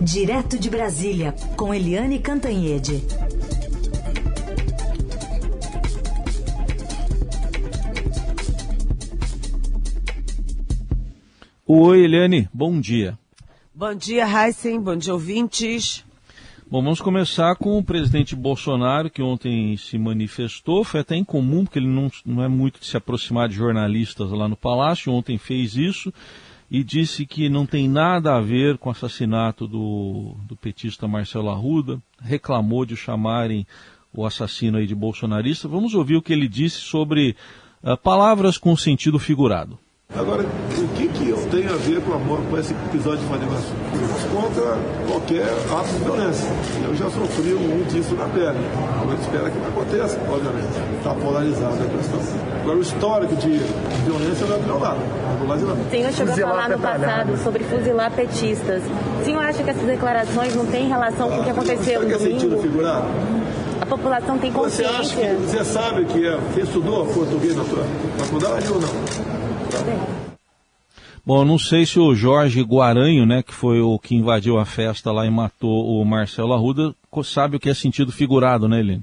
Direto 0.00 0.58
de 0.58 0.68
Brasília, 0.68 1.34
com 1.56 1.72
Eliane 1.72 2.18
Cantanhede. 2.18 3.02
Oi, 11.66 12.04
Eliane, 12.04 12.48
bom 12.52 12.78
dia. 12.78 13.18
Bom 13.74 13.94
dia, 13.94 14.26
Heisen, 14.26 14.80
bom 14.80 14.96
dia, 14.96 15.14
ouvintes. 15.14 16.04
Bom, 16.70 16.82
vamos 16.82 17.00
começar 17.00 17.56
com 17.56 17.78
o 17.78 17.84
presidente 17.84 18.36
Bolsonaro, 18.36 19.10
que 19.10 19.22
ontem 19.22 19.76
se 19.76 19.96
manifestou. 19.96 20.84
Foi 20.84 21.00
até 21.00 21.16
incomum, 21.16 21.64
porque 21.64 21.78
ele 21.78 21.88
não, 21.88 22.10
não 22.24 22.42
é 22.42 22.48
muito 22.48 22.80
de 22.80 22.86
se 22.86 22.96
aproximar 22.96 23.48
de 23.48 23.54
jornalistas 23.54 24.30
lá 24.30 24.46
no 24.46 24.56
Palácio. 24.56 25.12
Ontem 25.12 25.38
fez 25.38 25.74
isso 25.76 26.12
e 26.70 26.82
disse 26.82 27.24
que 27.24 27.48
não 27.48 27.64
tem 27.64 27.88
nada 27.88 28.36
a 28.36 28.40
ver 28.40 28.78
com 28.78 28.88
o 28.88 28.92
assassinato 28.92 29.66
do, 29.66 30.34
do 30.48 30.56
petista 30.56 31.06
Marcelo 31.06 31.50
Arruda. 31.50 32.00
Reclamou 32.20 32.84
de 32.84 32.96
chamarem 32.96 33.66
o 34.12 34.24
assassino 34.24 34.78
aí 34.78 34.86
de 34.86 34.94
bolsonarista. 34.94 35.68
Vamos 35.68 35.94
ouvir 35.94 36.16
o 36.16 36.22
que 36.22 36.32
ele 36.32 36.48
disse 36.48 36.78
sobre 36.78 37.36
uh, 37.82 37.96
palavras 37.96 38.58
com 38.58 38.76
sentido 38.76 39.18
figurado. 39.18 39.78
Agora, 40.14 40.42
o 40.42 40.96
que, 40.96 41.08
que 41.08 41.25
tenho 41.46 41.72
a 41.72 41.76
ver 41.76 42.00
com, 42.00 42.12
amor, 42.12 42.40
com 42.50 42.58
esse 42.58 42.72
episódio 42.72 43.18
de 43.18 43.26
Foz 43.26 43.40
Contra 44.32 44.78
qualquer 45.08 45.46
ato 45.70 45.88
de 45.88 46.04
violência. 46.04 46.48
Eu 46.84 46.94
já 46.94 47.10
sofri 47.10 47.54
um 47.54 47.84
disso 47.84 48.14
na 48.14 48.24
pele. 48.26 48.58
Agora 49.00 49.18
espera 49.20 49.50
que 49.50 49.58
não 49.58 49.68
aconteça, 49.68 50.18
obviamente. 50.30 50.68
Está 50.98 51.14
polarizada 51.14 51.74
a 51.74 51.88
questão. 51.88 52.20
Agora, 52.62 52.78
o 52.78 52.82
histórico 52.82 53.36
de 53.36 53.60
violência 54.04 54.46
não 54.46 54.56
é 54.56 54.58
meu 54.60 54.78
lado. 54.78 54.98
O 55.46 55.90
senhor 55.90 56.12
chegou 56.12 56.34
a 56.34 56.36
falar 56.36 56.68
no 56.68 56.78
passado 56.78 57.36
sobre 57.38 57.62
fuzilar 57.64 58.10
petistas. 58.10 58.82
O 59.20 59.24
senhor 59.24 59.44
acha 59.44 59.62
que 59.62 59.70
essas 59.70 59.86
declarações 59.86 60.54
não 60.54 60.66
têm 60.66 60.88
relação 60.88 61.30
com 61.30 61.40
o 61.40 61.44
que 61.44 61.50
aconteceu 61.50 62.02
no 62.02 62.18
domingo? 62.18 62.62
Figurado? 62.62 63.06
A 63.80 63.86
população 63.86 64.38
tem 64.38 64.52
consciência. 64.52 64.92
Você 64.92 65.00
acha 65.00 65.16
que 65.16 65.34
você 65.46 65.64
sabe 65.64 66.04
que 66.06 66.26
é? 66.26 66.36
Você 66.36 66.62
estudou 66.62 67.06
português 67.06 67.54
na 67.54 67.64
sua 67.64 67.84
faculdade 68.18 68.66
ou 68.72 68.80
não? 68.80 70.25
Bom, 71.26 71.44
não 71.44 71.58
sei 71.58 71.84
se 71.84 71.98
o 71.98 72.14
Jorge 72.14 72.62
Guaranho, 72.62 73.26
né, 73.26 73.42
que 73.42 73.52
foi 73.52 73.80
o 73.80 73.98
que 73.98 74.14
invadiu 74.14 74.60
a 74.60 74.64
festa 74.64 75.10
lá 75.10 75.26
e 75.26 75.30
matou 75.30 76.00
o 76.00 76.04
Marcelo 76.04 76.52
Arruda, 76.52 76.94
sabe 77.24 77.56
o 77.56 77.60
que 77.60 77.68
é 77.68 77.74
sentido 77.74 78.12
figurado, 78.12 78.68
né, 78.68 78.78
Helene? 78.78 79.02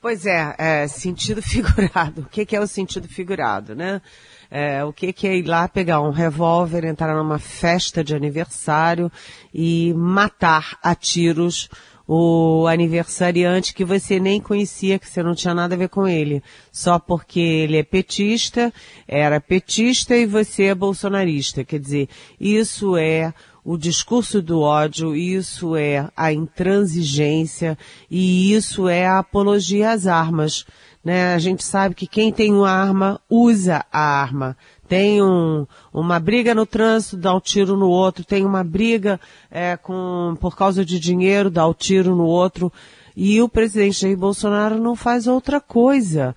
Pois 0.00 0.24
é, 0.24 0.54
é 0.56 0.86
sentido 0.86 1.42
figurado. 1.42 2.20
O 2.20 2.26
que, 2.26 2.46
que, 2.46 2.54
é 2.54 2.60
o 2.60 2.66
sentido 2.68 3.08
figurado, 3.08 3.74
né? 3.74 4.00
É, 4.48 4.84
o 4.84 4.92
que, 4.92 5.12
que 5.12 5.26
é 5.26 5.36
ir 5.36 5.48
lá 5.48 5.66
pegar 5.66 6.00
um 6.00 6.12
revólver, 6.12 6.84
entrar 6.84 7.16
numa 7.16 7.40
festa 7.40 8.04
de 8.04 8.14
aniversário 8.14 9.10
e 9.52 9.92
matar 9.94 10.78
a 10.80 10.94
tiros 10.94 11.68
o 12.10 12.66
aniversariante 12.66 13.74
que 13.74 13.84
você 13.84 14.18
nem 14.18 14.40
conhecia, 14.40 14.98
que 14.98 15.06
você 15.06 15.22
não 15.22 15.34
tinha 15.34 15.52
nada 15.52 15.74
a 15.74 15.78
ver 15.78 15.90
com 15.90 16.08
ele, 16.08 16.42
só 16.72 16.98
porque 16.98 17.38
ele 17.38 17.76
é 17.76 17.82
petista, 17.82 18.72
era 19.06 19.38
petista 19.38 20.16
e 20.16 20.24
você 20.24 20.64
é 20.64 20.74
bolsonarista. 20.74 21.62
Quer 21.64 21.78
dizer, 21.78 22.08
isso 22.40 22.96
é 22.96 23.34
o 23.68 23.76
discurso 23.76 24.40
do 24.40 24.62
ódio, 24.62 25.14
isso 25.14 25.76
é 25.76 26.08
a 26.16 26.32
intransigência 26.32 27.76
e 28.10 28.54
isso 28.54 28.88
é 28.88 29.06
a 29.06 29.18
apologia 29.18 29.90
às 29.90 30.06
armas. 30.06 30.64
Né? 31.04 31.34
A 31.34 31.38
gente 31.38 31.62
sabe 31.62 31.94
que 31.94 32.06
quem 32.06 32.32
tem 32.32 32.50
uma 32.50 32.70
arma 32.70 33.20
usa 33.28 33.84
a 33.92 34.00
arma 34.00 34.56
tem 34.88 35.22
um, 35.22 35.66
uma 35.92 36.18
briga 36.18 36.54
no 36.54 36.64
trânsito, 36.64 37.18
dá 37.18 37.34
um 37.34 37.40
tiro 37.40 37.76
no 37.76 37.90
outro, 37.90 38.24
tem 38.24 38.46
uma 38.46 38.64
briga 38.64 39.20
é, 39.50 39.76
com, 39.76 40.34
por 40.40 40.56
causa 40.56 40.82
de 40.82 40.98
dinheiro, 40.98 41.50
dá 41.50 41.68
um 41.68 41.74
tiro 41.74 42.16
no 42.16 42.24
outro. 42.24 42.72
E 43.14 43.42
o 43.42 43.50
presidente 43.50 44.00
Jair 44.00 44.16
Bolsonaro 44.16 44.78
não 44.78 44.96
faz 44.96 45.26
outra 45.26 45.60
coisa. 45.60 46.34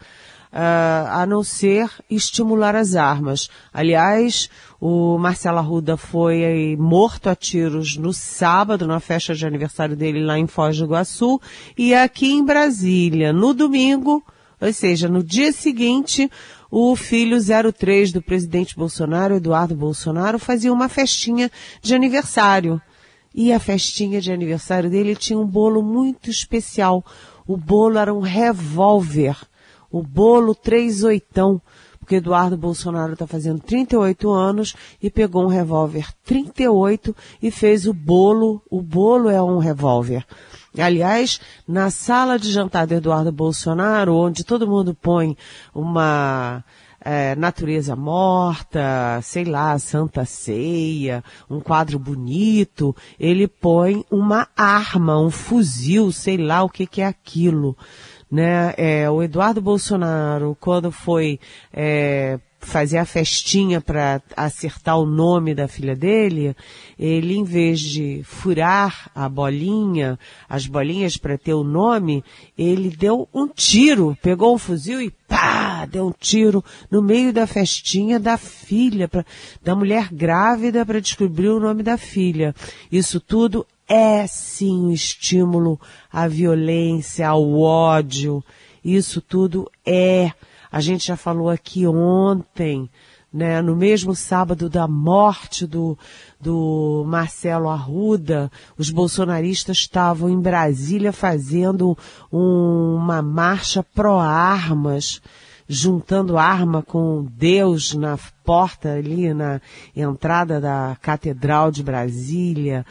Uh, 0.51 1.07
a 1.09 1.25
não 1.25 1.43
ser 1.43 1.89
estimular 2.09 2.75
as 2.75 2.95
armas. 2.95 3.49
Aliás, 3.73 4.49
o 4.81 5.17
Marcelo 5.17 5.59
Arruda 5.59 5.95
foi 5.95 6.75
morto 6.77 7.29
a 7.29 7.35
tiros 7.35 7.95
no 7.95 8.11
sábado, 8.11 8.85
na 8.85 8.99
festa 8.99 9.33
de 9.33 9.45
aniversário 9.45 9.95
dele 9.95 10.21
lá 10.21 10.37
em 10.37 10.47
Foz 10.47 10.77
do 10.77 10.83
Iguaçu, 10.83 11.39
e 11.77 11.93
aqui 11.93 12.33
em 12.33 12.43
Brasília, 12.43 13.31
no 13.31 13.53
domingo, 13.53 14.21
ou 14.59 14.73
seja, 14.73 15.07
no 15.07 15.23
dia 15.23 15.53
seguinte, 15.53 16.29
o 16.69 16.95
filho 16.95 17.37
03 17.73 18.11
do 18.11 18.21
presidente 18.21 18.75
Bolsonaro, 18.75 19.35
Eduardo 19.35 19.75
Bolsonaro, 19.75 20.39
fazia 20.39 20.71
uma 20.71 20.87
festinha 20.87 21.51
de 21.81 21.93
aniversário. 21.93 22.81
E 23.35 23.51
a 23.51 23.59
festinha 23.59 24.21
de 24.21 24.31
aniversário 24.31 24.89
dele 24.89 25.15
tinha 25.15 25.37
um 25.37 25.45
bolo 25.45 25.81
muito 25.81 26.29
especial. 26.29 27.03
O 27.45 27.57
bolo 27.57 27.97
era 27.97 28.13
um 28.13 28.19
revólver. 28.19 29.35
O 29.91 30.01
bolo 30.01 30.55
três 30.55 31.03
oitão. 31.03 31.61
Porque 31.99 32.15
Eduardo 32.15 32.57
Bolsonaro 32.57 33.13
está 33.13 33.27
fazendo 33.27 33.61
38 33.61 34.31
anos 34.31 34.75
e 35.01 35.09
pegou 35.09 35.43
um 35.43 35.47
revólver 35.47 36.07
38 36.25 37.15
e 37.41 37.51
fez 37.51 37.85
o 37.85 37.93
bolo. 37.93 38.61
O 38.69 38.81
bolo 38.81 39.29
é 39.29 39.41
um 39.41 39.59
revólver. 39.59 40.25
Aliás, 40.77 41.39
na 41.67 41.89
sala 41.89 42.39
de 42.39 42.51
jantar 42.51 42.87
do 42.87 42.95
Eduardo 42.95 43.31
Bolsonaro, 43.31 44.15
onde 44.15 44.43
todo 44.43 44.67
mundo 44.67 44.95
põe 44.95 45.37
uma 45.75 46.63
é, 47.03 47.35
natureza 47.35 47.95
morta, 47.95 49.19
sei 49.23 49.43
lá, 49.43 49.77
Santa 49.79 50.23
Ceia, 50.23 51.23
um 51.49 51.59
quadro 51.59 51.97
bonito, 51.97 52.95
ele 53.19 53.47
põe 53.47 54.05
uma 54.09 54.47
arma, 54.55 55.19
um 55.19 55.31
fuzil, 55.31 56.11
sei 56.11 56.37
lá 56.37 56.63
o 56.63 56.69
que, 56.69 56.85
que 56.85 57.01
é 57.01 57.05
aquilo. 57.05 57.75
Né? 58.31 58.73
É, 58.77 59.09
o 59.09 59.21
Eduardo 59.21 59.61
Bolsonaro, 59.61 60.55
quando 60.59 60.89
foi 60.91 61.37
é, 61.73 62.39
fazer 62.61 62.99
a 62.99 63.05
festinha 63.05 63.81
para 63.81 64.21
acertar 64.37 64.97
o 64.97 65.05
nome 65.05 65.53
da 65.53 65.67
filha 65.67 65.95
dele, 65.95 66.55
ele 66.97 67.35
em 67.35 67.43
vez 67.43 67.79
de 67.79 68.21
furar 68.23 69.09
a 69.13 69.27
bolinha, 69.27 70.17
as 70.47 70.67
bolinhas 70.67 71.17
para 71.17 71.37
ter 71.37 71.53
o 71.53 71.63
nome, 71.63 72.23
ele 72.57 72.89
deu 72.89 73.27
um 73.33 73.47
tiro, 73.47 74.17
pegou 74.21 74.55
um 74.55 74.59
fuzil 74.59 75.01
e 75.01 75.09
pá, 75.27 75.85
deu 75.85 76.07
um 76.07 76.13
tiro 76.17 76.63
no 76.89 77.01
meio 77.01 77.33
da 77.33 77.47
festinha 77.47 78.19
da 78.19 78.37
filha, 78.37 79.07
pra, 79.07 79.25
da 79.61 79.75
mulher 79.75 80.09
grávida 80.11 80.85
para 80.85 81.01
descobrir 81.01 81.49
o 81.49 81.59
nome 81.59 81.83
da 81.83 81.97
filha. 81.97 82.55
Isso 82.91 83.19
tudo 83.19 83.65
é 83.91 84.25
sim 84.25 84.85
um 84.85 84.91
estímulo 84.91 85.79
à 86.11 86.27
violência, 86.27 87.27
ao 87.27 87.59
ódio. 87.59 88.43
Isso 88.83 89.19
tudo 89.19 89.69
é 89.85 90.31
a 90.71 90.79
gente 90.79 91.07
já 91.07 91.17
falou 91.17 91.49
aqui 91.49 91.85
ontem, 91.85 92.89
né, 93.33 93.61
no 93.61 93.75
mesmo 93.75 94.15
sábado 94.15 94.69
da 94.69 94.87
morte 94.87 95.67
do, 95.67 95.97
do 96.39 97.03
Marcelo 97.05 97.67
Arruda, 97.67 98.49
os 98.77 98.89
bolsonaristas 98.89 99.77
estavam 99.77 100.29
em 100.29 100.39
Brasília 100.39 101.11
fazendo 101.11 101.97
um, 102.31 102.95
uma 102.95 103.21
marcha 103.21 103.83
pró-armas, 103.83 105.21
juntando 105.67 106.37
arma 106.37 106.81
com 106.81 107.25
Deus 107.29 107.93
na 107.93 108.17
porta 108.45 108.93
ali, 108.93 109.33
na 109.33 109.61
entrada 109.95 110.59
da 110.59 110.97
Catedral 111.01 111.69
de 111.69 111.83
Brasília, 111.83 112.85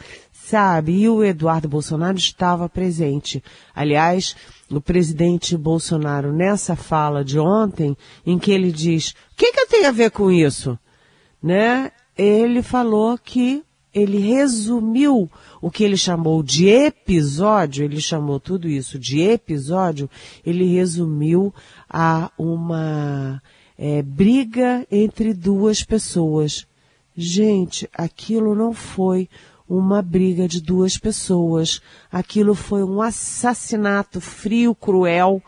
sabe? 0.50 0.92
E 0.92 1.08
o 1.08 1.22
Eduardo 1.22 1.68
Bolsonaro 1.68 2.18
estava 2.18 2.68
presente. 2.68 3.42
Aliás, 3.72 4.34
o 4.68 4.80
presidente 4.80 5.56
Bolsonaro, 5.56 6.32
nessa 6.32 6.74
fala 6.74 7.24
de 7.24 7.38
ontem, 7.38 7.96
em 8.26 8.36
que 8.36 8.50
ele 8.50 8.72
diz, 8.72 9.10
o 9.32 9.36
que, 9.36 9.52
que 9.52 9.60
eu 9.60 9.68
tenho 9.68 9.88
a 9.88 9.92
ver 9.92 10.10
com 10.10 10.30
isso? 10.30 10.76
Né? 11.40 11.92
Ele 12.18 12.62
falou 12.62 13.16
que 13.16 13.62
ele 13.94 14.18
resumiu 14.18 15.30
o 15.60 15.70
que 15.70 15.84
ele 15.84 15.96
chamou 15.96 16.42
de 16.42 16.68
episódio, 16.68 17.84
ele 17.84 18.00
chamou 18.00 18.40
tudo 18.40 18.68
isso 18.68 18.98
de 18.98 19.20
episódio, 19.20 20.10
ele 20.44 20.64
resumiu 20.64 21.54
a 21.88 22.30
uma 22.36 23.40
é, 23.78 24.02
briga 24.02 24.84
entre 24.90 25.32
duas 25.32 25.84
pessoas. 25.84 26.66
Gente, 27.16 27.88
aquilo 27.92 28.54
não 28.54 28.72
foi 28.72 29.28
uma 29.70 30.02
briga 30.02 30.48
de 30.48 30.60
duas 30.60 30.98
pessoas. 30.98 31.80
Aquilo 32.10 32.56
foi 32.56 32.82
um 32.82 33.00
assassinato 33.00 34.20
frio, 34.20 34.74
cruel, 34.74 35.40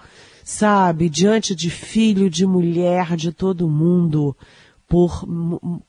sabe, 0.44 1.08
diante 1.08 1.56
de 1.56 1.68
filho, 1.68 2.30
de 2.30 2.46
mulher, 2.46 3.16
de 3.16 3.32
todo 3.32 3.68
mundo, 3.68 4.36
por, 4.86 5.26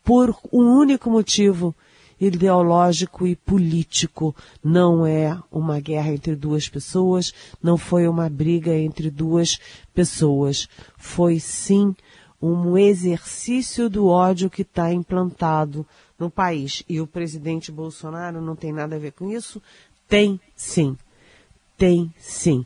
por 0.04 0.36
um 0.52 0.66
único 0.80 1.12
motivo 1.12 1.76
ideológico 2.20 3.28
e 3.28 3.36
político. 3.36 4.36
Não 4.64 5.06
é 5.06 5.40
uma 5.52 5.80
guerra 5.80 6.12
entre 6.12 6.36
duas 6.36 6.68
pessoas, 6.68 7.32
não 7.62 7.78
foi 7.78 8.08
uma 8.08 8.28
briga 8.30 8.76
entre 8.76 9.12
duas 9.12 9.60
pessoas. 9.94 10.68
Foi 10.98 11.40
sim 11.40 11.96
um 12.42 12.76
exercício 12.76 13.88
do 13.90 14.08
ódio 14.08 14.50
que 14.50 14.64
está 14.64 14.92
implantado 14.92 15.86
no 16.18 16.30
país. 16.30 16.84
E 16.88 17.00
o 17.02 17.08
presidente 17.08 17.72
Bolsonaro 17.72 18.42
não 18.42 18.56
tem 18.56 18.72
nada 18.72 18.96
a 18.96 19.00
ver 19.00 19.14
com 19.14 19.30
isso? 19.30 19.62
Tem 20.08 20.40
sim. 20.56 20.98
Tem 21.78 22.14
sim. 22.18 22.66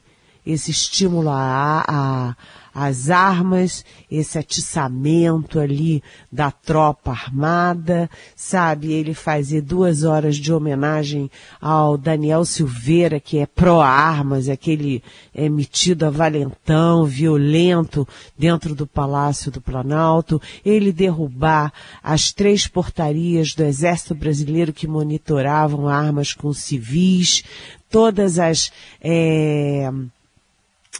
Esse 0.49 0.71
estímulo 0.71 1.29
a, 1.29 1.83
a, 1.85 2.35
as 2.77 3.09
armas, 3.09 3.83
esse 4.09 4.37
atiçamento 4.37 5.59
ali 5.59 6.03
da 6.31 6.51
tropa 6.51 7.09
armada, 7.09 8.07
sabe? 8.35 8.93
Ele 8.93 9.15
fazer 9.15 9.61
duas 9.61 10.03
horas 10.03 10.35
de 10.35 10.53
homenagem 10.53 11.31
ao 11.59 11.97
Daniel 11.97 12.45
Silveira, 12.45 13.19
que 13.19 13.39
é 13.39 13.47
pró-armas, 13.47 14.47
aquele 14.47 15.03
é 15.33 15.49
metido 15.49 16.05
a 16.05 16.11
valentão, 16.11 17.03
violento, 17.03 18.07
dentro 18.37 18.75
do 18.75 18.85
Palácio 18.85 19.51
do 19.51 19.59
Planalto. 19.59 20.39
Ele 20.63 20.91
derrubar 20.91 21.73
as 22.03 22.31
três 22.31 22.67
portarias 22.67 23.55
do 23.55 23.63
Exército 23.63 24.13
Brasileiro 24.13 24.71
que 24.71 24.87
monitoravam 24.87 25.87
armas 25.87 26.31
com 26.31 26.53
civis, 26.53 27.43
todas 27.89 28.37
as. 28.37 28.71
É, 29.01 29.91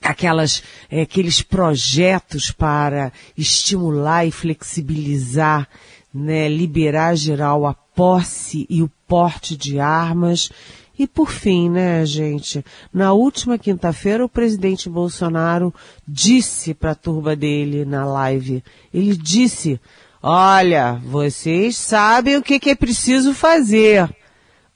aquelas, 0.02 0.64
é, 0.90 1.02
aqueles 1.02 1.42
projetos 1.42 2.52
para 2.52 3.12
estimular 3.38 4.26
e 4.26 4.32
flexibilizar, 4.32 5.68
né, 6.14 6.48
liberar 6.48 7.16
geral 7.16 7.66
a 7.66 7.74
posse 7.74 8.66
e 8.70 8.82
o 8.82 8.92
porte 9.08 9.56
de 9.56 9.80
armas. 9.80 10.52
E 10.98 11.06
por 11.06 11.30
fim, 11.30 11.70
né, 11.70 12.06
gente, 12.06 12.66
na 12.92 13.14
última 13.14 13.58
quinta-feira 13.58 14.26
o 14.26 14.30
presidente 14.30 14.90
Bolsonaro 14.90 15.74
disse 16.08 16.74
para 16.74 16.92
a 16.92 16.96
turba 16.96 17.36
dele 17.36 17.86
na 17.86 18.04
live, 18.06 18.64
ele 18.92 19.16
disse, 19.16 19.80
olha, 20.24 21.00
vocês 21.06 21.78
sabem 21.78 22.36
o 22.38 22.42
que, 22.42 22.60
que 22.60 22.72
é 22.72 22.76
preciso 22.76 23.34
fazer 23.34 24.10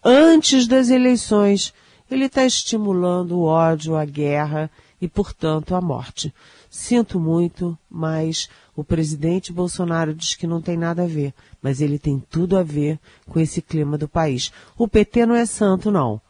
antes 0.03 0.67
das 0.67 0.89
eleições. 0.89 1.73
Ele 2.09 2.25
está 2.25 2.45
estimulando 2.45 3.39
o 3.39 3.45
ódio, 3.45 3.95
a 3.95 4.05
guerra 4.05 4.69
e, 5.01 5.07
portanto, 5.07 5.73
a 5.73 5.81
morte. 5.81 6.33
Sinto 6.69 7.19
muito, 7.19 7.77
mas 7.89 8.47
o 8.75 8.83
presidente 8.83 9.51
Bolsonaro 9.51 10.13
diz 10.13 10.35
que 10.35 10.45
não 10.45 10.61
tem 10.61 10.77
nada 10.77 11.03
a 11.03 11.07
ver, 11.07 11.33
mas 11.61 11.81
ele 11.81 11.97
tem 11.97 12.23
tudo 12.29 12.55
a 12.55 12.63
ver 12.63 12.99
com 13.27 13.39
esse 13.39 13.61
clima 13.61 13.97
do 13.97 14.07
país. 14.07 14.51
O 14.77 14.87
PT 14.87 15.25
não 15.25 15.35
é 15.35 15.45
santo, 15.45 15.89
não. 15.89 16.21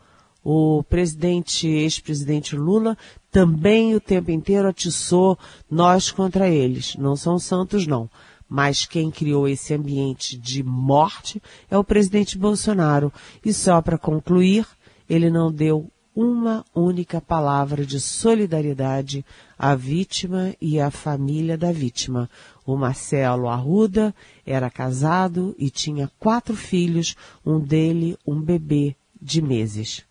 O 0.43 0.83
presidente, 0.83 1.67
ex-presidente 1.67 2.55
Lula, 2.55 2.97
também 3.29 3.93
o 3.93 3.99
tempo 3.99 4.31
inteiro 4.31 4.67
atiçou 4.67 5.37
nós 5.69 6.09
contra 6.09 6.49
eles. 6.49 6.95
Não 6.95 7.15
são 7.15 7.37
santos, 7.37 7.85
não. 7.85 8.09
Mas 8.49 8.85
quem 8.85 9.11
criou 9.11 9.47
esse 9.47 9.73
ambiente 9.73 10.37
de 10.37 10.63
morte 10.63 11.41
é 11.69 11.77
o 11.77 11.83
presidente 11.83 12.37
Bolsonaro. 12.37 13.13
E 13.45 13.53
só 13.53 13.81
para 13.81 13.97
concluir, 13.97 14.65
ele 15.07 15.29
não 15.29 15.51
deu 15.51 15.91
uma 16.15 16.65
única 16.75 17.21
palavra 17.21 17.85
de 17.85 17.99
solidariedade 17.99 19.25
à 19.57 19.75
vítima 19.75 20.53
e 20.61 20.79
à 20.79 20.91
família 20.91 21.57
da 21.57 21.71
vítima. 21.71 22.29
O 22.65 22.75
Marcelo 22.75 23.47
Arruda 23.47 24.13
era 24.45 24.69
casado 24.69 25.55
e 25.57 25.69
tinha 25.69 26.11
quatro 26.19 26.55
filhos, 26.55 27.15
um 27.45 27.59
dele 27.59 28.17
um 28.27 28.39
bebê 28.39 28.95
de 29.21 29.41
meses. 29.41 30.03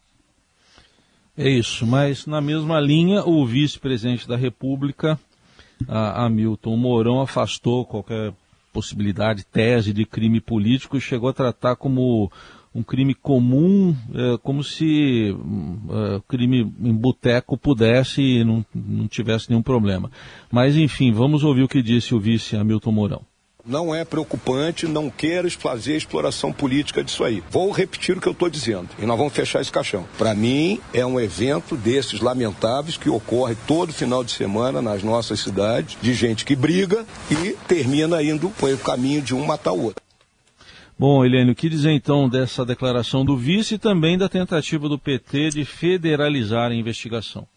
É 1.37 1.49
isso, 1.49 1.87
mas 1.87 2.27
na 2.27 2.41
mesma 2.41 2.79
linha, 2.81 3.25
o 3.25 3.47
vice-presidente 3.47 4.29
da 4.29 4.37
República, 4.37 5.19
Hamilton 5.89 6.77
Mourão, 6.77 7.21
afastou 7.21 7.85
qualquer 7.85 8.33
possibilidade, 8.73 9.45
tese 9.45 9.93
de 9.93 10.05
crime 10.05 10.41
político 10.41 10.97
e 10.97 11.01
chegou 11.01 11.29
a 11.31 11.33
tratar 11.33 11.77
como 11.77 12.31
um 12.75 12.83
crime 12.83 13.15
comum, 13.15 13.95
é, 14.15 14.39
como 14.43 14.63
se 14.63 15.31
é, 15.31 16.21
crime 16.29 16.73
em 16.81 16.95
boteco 16.95 17.59
pudesse 17.59 18.23
e 18.23 18.45
não, 18.45 18.65
não 18.75 19.09
tivesse 19.09 19.51
nenhum 19.51 19.63
problema. 19.63 20.11
Mas, 20.51 20.77
enfim, 20.77 21.13
vamos 21.13 21.43
ouvir 21.43 21.63
o 21.63 21.69
que 21.69 21.83
disse 21.83 22.15
o 22.15 22.21
vice 22.21 22.57
Hamilton 22.57 22.93
Mourão. 22.93 23.31
Não 23.67 23.95
é 23.95 24.05
preocupante, 24.05 24.87
não 24.87 25.11
quero 25.11 25.51
fazer 25.51 25.97
exploração 25.97 26.53
política 26.53 27.05
disso 27.05 27.23
aí. 27.23 27.43
Vou 27.51 27.71
repetir 27.71 28.17
o 28.17 28.21
que 28.21 28.27
eu 28.27 28.33
estou 28.33 28.49
dizendo 28.49 28.89
e 28.99 29.05
nós 29.05 29.19
vamos 29.19 29.35
fechar 29.35 29.61
esse 29.61 29.71
caixão. 29.71 30.07
Para 30.17 30.35
mim, 30.35 30.81
é 30.95 31.05
um 31.05 31.21
evento 31.21 31.77
desses 31.77 32.21
lamentáveis 32.21 32.97
que 32.97 33.11
ocorre 33.11 33.55
todo 33.67 33.93
final 33.93 34.25
de 34.25 34.33
semana 34.33 34.81
nas 34.81 35.03
nossas 35.03 35.41
cidades, 35.41 35.99
de 36.01 36.15
gente 36.15 36.45
que 36.45 36.57
briga 36.57 37.05
e 37.31 37.53
termina 37.69 38.23
indo 38.23 38.49
pelo 38.51 38.79
caminho 38.79 39.21
de 39.21 39.35
um 39.35 39.45
matar 39.45 39.73
o 39.73 39.83
outro. 39.83 40.10
Bom, 41.01 41.25
Helene, 41.25 41.53
o 41.53 41.55
que 41.55 41.71
dizer 41.71 41.93
então 41.93 42.29
dessa 42.29 42.63
declaração 42.63 43.25
do 43.25 43.35
vice 43.35 43.77
e 43.77 43.79
também 43.79 44.19
da 44.19 44.29
tentativa 44.29 44.87
do 44.87 44.99
PT 44.99 45.49
de 45.49 45.65
federalizar 45.65 46.71
a 46.71 46.75
investigação? 46.75 47.49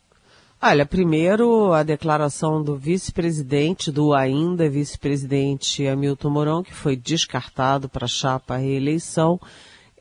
Olha, 0.61 0.85
primeiro 0.85 1.73
a 1.73 1.83
declaração 1.83 2.63
do 2.63 2.77
vice-presidente, 2.77 3.91
do 3.91 4.13
ainda 4.13 4.69
vice-presidente 4.69 5.85
Hamilton 5.85 6.29
Mourão, 6.29 6.63
que 6.63 6.73
foi 6.73 6.95
descartado 6.95 7.89
para 7.89 8.05
a 8.05 8.07
chapa 8.07 8.55
reeleição, 8.55 9.37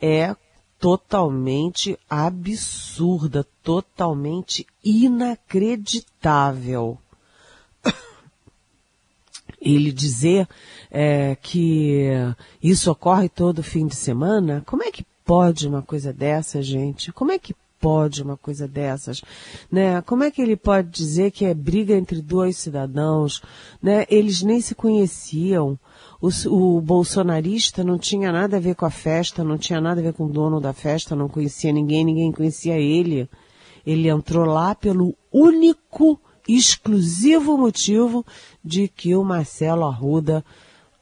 é 0.00 0.37
totalmente 0.79 1.99
absurda, 2.09 3.45
totalmente 3.61 4.65
inacreditável. 4.85 6.97
Ele 9.64 9.93
dizer 9.93 10.49
é, 10.91 11.37
que 11.41 12.09
isso 12.62 12.91
ocorre 12.91 13.29
todo 13.29 13.62
fim 13.62 13.87
de 13.87 13.94
semana? 13.94 14.62
Como 14.67 14.82
é 14.82 14.91
que 14.91 15.06
pode 15.25 15.69
uma 15.69 15.82
coisa 15.82 16.12
dessa, 16.12 16.61
gente? 16.61 17.12
Como 17.12 17.31
é 17.31 17.38
que 17.38 17.55
pode 17.82 18.23
uma 18.23 18.37
coisa 18.37 18.69
dessas, 18.69 19.20
né? 19.70 20.00
Como 20.03 20.23
é 20.23 20.31
que 20.31 20.41
ele 20.41 20.56
pode 20.56 20.88
dizer 20.88 21.32
que 21.32 21.44
é 21.44 21.53
briga 21.53 21.97
entre 21.97 22.23
dois 22.23 22.56
cidadãos, 22.56 23.43
né? 23.82 24.06
Eles 24.09 24.41
nem 24.41 24.61
se 24.61 24.73
conheciam. 24.73 25.76
O, 26.20 26.29
o, 26.47 26.81
bolsonarista 26.81 27.82
não 27.82 27.99
tinha 27.99 28.31
nada 28.31 28.56
a 28.56 28.61
ver 28.61 28.76
com 28.76 28.87
a 28.87 28.91
festa, 28.91 29.43
não 29.43 29.59
tinha 29.59 29.81
nada 29.81 30.00
a 30.00 30.05
ver 30.05 30.12
com 30.12 30.26
o 30.26 30.32
dono 30.32 30.61
da 30.61 30.73
festa, 30.73 31.17
não 31.17 31.29
conhecia 31.29 31.73
ninguém, 31.73 32.05
ninguém 32.05 32.31
conhecia 32.31 32.79
ele. 32.79 33.29
Ele 33.85 34.09
entrou 34.09 34.44
lá 34.44 34.76
pelo 34.76 35.17
único, 35.32 36.20
exclusivo 36.49 37.56
motivo 37.56 38.25
de 38.65 38.89
que 38.89 39.15
o 39.15 39.25
Marcelo 39.25 39.85
Arruda 39.85 40.44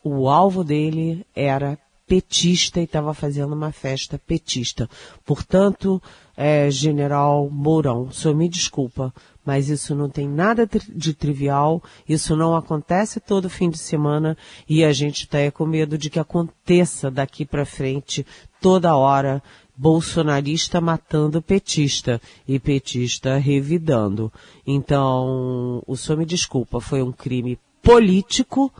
o 0.02 0.28
alvo 0.28 0.64
dele 0.64 1.26
era 1.34 1.78
petista 2.06 2.80
e 2.80 2.84
estava 2.84 3.14
fazendo 3.14 3.54
uma 3.54 3.70
festa 3.70 4.18
petista. 4.18 4.88
Portanto, 5.24 6.02
é, 6.36 6.70
General 6.70 7.48
Mourão, 7.50 8.10
senhor 8.10 8.34
me 8.34 8.48
desculpa, 8.48 9.14
mas 9.50 9.68
isso 9.68 9.96
não 9.96 10.08
tem 10.08 10.28
nada 10.28 10.64
de 10.94 11.12
trivial, 11.12 11.82
isso 12.08 12.36
não 12.36 12.54
acontece 12.54 13.18
todo 13.18 13.50
fim 13.50 13.68
de 13.68 13.78
semana 13.78 14.38
e 14.68 14.84
a 14.84 14.92
gente 14.92 15.24
está 15.24 15.38
com 15.50 15.66
medo 15.66 15.98
de 15.98 16.08
que 16.08 16.20
aconteça 16.20 17.10
daqui 17.10 17.44
para 17.44 17.66
frente 17.66 18.24
toda 18.60 18.94
hora 18.94 19.42
bolsonarista 19.76 20.80
matando 20.80 21.42
petista 21.42 22.22
e 22.46 22.60
petista 22.60 23.38
revidando. 23.38 24.32
Então, 24.64 25.82
o 25.84 25.96
senhor 25.96 26.16
me 26.16 26.24
desculpa, 26.24 26.80
foi 26.80 27.02
um 27.02 27.10
crime 27.10 27.58
político, 27.82 28.72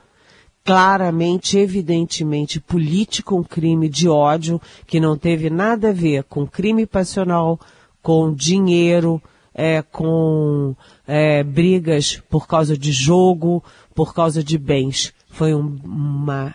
claramente, 0.65 1.59
evidentemente 1.59 2.61
político, 2.61 3.35
um 3.35 3.43
crime 3.43 3.89
de 3.89 4.09
ódio 4.09 4.63
que 4.87 5.01
não 5.01 5.19
teve 5.19 5.51
nada 5.51 5.89
a 5.89 5.93
ver 5.93 6.23
com 6.23 6.47
crime 6.47 6.87
passional, 6.87 7.59
com 8.01 8.33
dinheiro, 8.33 9.21
é, 9.55 9.83
com 9.83 10.75
é, 11.07 11.43
brigas 11.43 12.21
por 12.29 12.47
causa 12.47 12.77
de 12.77 12.93
jogo, 12.93 13.63
por 13.95 14.15
causa 14.15 14.43
de 14.43 14.57
bens. 14.57 15.13
Foi 15.29 15.55
um, 15.55 15.79
uma, 15.85 16.55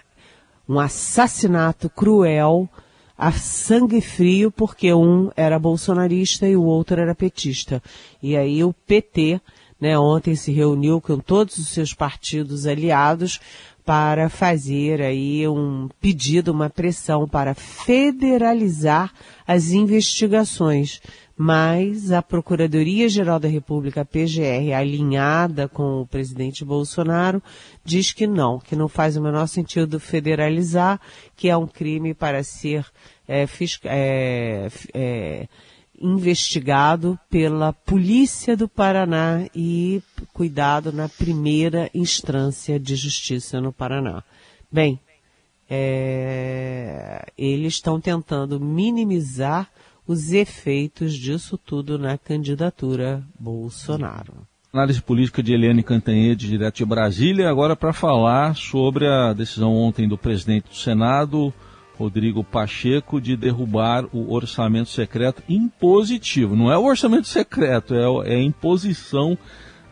um 0.68 0.80
assassinato 0.80 1.90
cruel, 1.90 2.70
a 3.18 3.32
sangue 3.32 4.02
frio, 4.02 4.52
porque 4.52 4.94
um 4.94 5.32
era 5.36 5.58
bolsonarista 5.58 6.48
e 6.48 6.56
o 6.56 6.64
outro 6.64 7.00
era 7.00 7.16
petista. 7.16 7.82
E 8.22 8.36
aí 8.36 8.64
o 8.64 8.74
PT, 8.74 9.40
né, 9.80 9.98
ontem 9.98 10.36
se 10.36 10.52
reuniu 10.52 11.00
com 11.00 11.18
todos 11.18 11.58
os 11.58 11.70
seus 11.70 11.94
partidos 11.94 12.66
aliados 12.66 13.40
para 13.86 14.30
fazer 14.30 15.00
aí 15.00 15.48
um 15.48 15.88
pedido, 16.02 16.52
uma 16.52 16.70
pressão 16.70 17.28
para 17.28 17.54
federalizar 17.54 19.14
as 19.48 19.70
investigações. 19.70 21.00
Mas 21.38 22.14
a 22.14 22.22
Procuradoria-Geral 22.22 23.40
da 23.40 23.48
República, 23.50 24.02
a 24.02 24.06
PGR, 24.06 24.74
alinhada 24.74 25.68
com 25.68 26.02
o 26.02 26.08
presidente 26.08 26.64
Bolsonaro, 26.64 27.44
diz 27.84 28.14
que 28.14 28.26
não, 28.26 28.58
que 28.58 28.74
não 28.74 28.88
faz 28.88 29.18
o 29.18 29.22
menor 29.22 29.46
sentido 29.48 30.00
federalizar, 30.00 31.00
que 31.36 31.50
é 31.50 31.58
um 31.58 31.68
crime 31.68 32.14
para 32.14 32.42
ser 32.42 32.86
é, 33.28 33.46
é, 33.84 34.70
é, 34.94 35.48
investigado 36.00 37.20
pela 37.30 37.74
Polícia 37.74 38.56
do 38.56 38.70
Paraná 38.70 39.46
e 39.54 40.02
cuidado 40.32 40.94
na 40.94 41.10
primeira 41.10 41.90
instância 41.94 42.80
de 42.80 42.96
justiça 42.96 43.60
no 43.60 43.74
Paraná. 43.74 44.24
Bem, 44.72 45.00
é, 45.70 47.26
eles 47.38 47.74
estão 47.74 48.00
tentando 48.00 48.60
minimizar 48.60 49.70
os 50.08 50.32
efeitos 50.32 51.14
disso 51.14 51.58
tudo 51.58 51.98
na 51.98 52.18
candidatura 52.18 53.24
Bolsonaro. 53.40 54.34
Análise 54.72 55.02
política 55.02 55.42
de 55.42 55.54
Eliane 55.54 55.82
Cantanhede, 55.82 56.50
direto 56.50 56.76
de 56.76 56.86
Brasília, 56.86 57.50
agora 57.50 57.76
para 57.76 57.94
falar 57.94 58.56
sobre 58.56 59.08
a 59.08 59.32
decisão 59.32 59.74
ontem 59.74 60.08
do 60.08 60.18
presidente 60.18 60.70
do 60.70 60.76
Senado, 60.76 61.54
Rodrigo 61.98 62.44
Pacheco, 62.44 63.22
de 63.22 63.38
derrubar 63.38 64.06
o 64.12 64.34
orçamento 64.34 64.90
secreto 64.90 65.42
impositivo. 65.48 66.58
Não 66.58 66.70
é 66.70 66.78
o 66.78 66.84
orçamento 66.84 67.28
secreto, 67.28 67.94
é, 67.96 68.34
é 68.34 68.36
a 68.36 68.44
imposição 68.44 69.38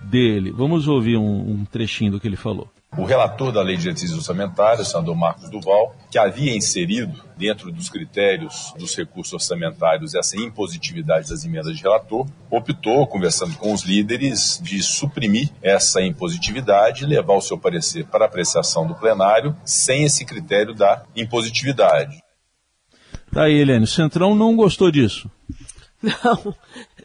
dele. 0.01 0.51
Vamos 0.51 0.87
ouvir 0.87 1.15
um, 1.15 1.51
um 1.51 1.65
trechinho 1.65 2.11
do 2.11 2.19
que 2.19 2.27
ele 2.27 2.35
falou 2.35 2.69
o 2.97 3.03
relator 3.03 3.51
da 3.51 3.61
Lei 3.61 3.75
de 3.75 3.83
Diretrizes 3.83 4.15
Orçamentárias, 4.15 4.89
senador 4.89 5.15
Marcos 5.15 5.49
Duval, 5.49 5.95
que 6.11 6.17
havia 6.17 6.55
inserido 6.55 7.23
dentro 7.35 7.71
dos 7.71 7.89
critérios 7.89 8.73
dos 8.77 8.95
recursos 8.95 9.33
orçamentários 9.33 10.13
essa 10.13 10.37
impositividade 10.37 11.29
das 11.29 11.43
emendas 11.43 11.75
de 11.75 11.81
relator, 11.81 12.27
optou, 12.49 13.07
conversando 13.07 13.55
com 13.57 13.73
os 13.73 13.83
líderes, 13.83 14.59
de 14.61 14.81
suprimir 14.81 15.49
essa 15.61 16.01
impositividade 16.01 17.03
e 17.03 17.07
levar 17.07 17.33
o 17.33 17.41
seu 17.41 17.57
parecer 17.57 18.05
para 18.05 18.25
apreciação 18.25 18.85
do 18.85 18.95
plenário 18.95 19.55
sem 19.65 20.03
esse 20.03 20.23
critério 20.23 20.73
da 20.73 21.03
impositividade. 21.15 22.19
Tá 23.33 23.45
aí, 23.45 23.55
Helene. 23.55 23.85
O 23.85 23.87
Centrão 23.87 24.35
não 24.35 24.55
gostou 24.55 24.91
disso. 24.91 25.29
Não, 26.03 26.53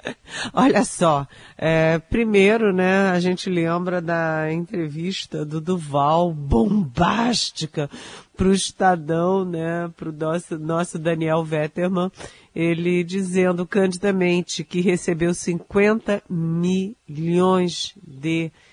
Olha 0.52 0.84
só, 0.84 1.26
é, 1.56 1.98
primeiro, 1.98 2.72
né, 2.72 3.10
a 3.10 3.20
gente 3.20 3.48
lembra 3.48 4.00
da 4.00 4.52
entrevista 4.52 5.44
do 5.44 5.60
Duval, 5.60 6.32
bombástica, 6.32 7.90
para 8.36 8.48
o 8.48 8.52
Estadão, 8.52 9.44
né, 9.44 9.90
para 9.96 10.08
o 10.08 10.12
nosso, 10.12 10.58
nosso 10.58 10.98
Daniel 10.98 11.44
Vetterman, 11.44 12.10
ele 12.54 13.02
dizendo 13.02 13.66
candidamente 13.66 14.64
que 14.64 14.80
recebeu 14.80 15.34
50 15.34 16.22
milhões 16.28 17.94
de 18.06 18.42
reais 18.42 18.67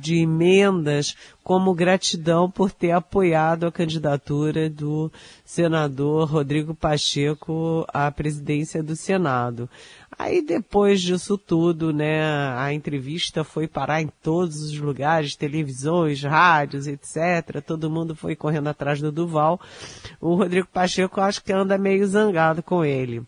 de 0.00 0.18
emendas 0.18 1.16
como 1.42 1.74
gratidão 1.74 2.48
por 2.48 2.70
ter 2.70 2.92
apoiado 2.92 3.66
a 3.66 3.72
candidatura 3.72 4.70
do 4.70 5.10
senador 5.44 6.30
Rodrigo 6.30 6.74
Pacheco 6.74 7.84
à 7.92 8.10
presidência 8.10 8.82
do 8.82 8.94
Senado. 8.94 9.68
Aí 10.16 10.40
depois 10.40 11.00
disso 11.00 11.36
tudo, 11.36 11.92
né, 11.92 12.22
a 12.56 12.72
entrevista 12.72 13.42
foi 13.42 13.66
parar 13.66 14.00
em 14.00 14.08
todos 14.22 14.62
os 14.62 14.78
lugares, 14.78 15.34
televisões, 15.34 16.22
rádios, 16.22 16.86
etc. 16.86 17.60
Todo 17.66 17.90
mundo 17.90 18.14
foi 18.14 18.36
correndo 18.36 18.68
atrás 18.68 19.00
do 19.00 19.10
Duval. 19.10 19.60
O 20.20 20.36
Rodrigo 20.36 20.68
Pacheco 20.72 21.20
acho 21.20 21.42
que 21.42 21.52
anda 21.52 21.76
meio 21.76 22.06
zangado 22.06 22.62
com 22.62 22.84
ele. 22.84 23.22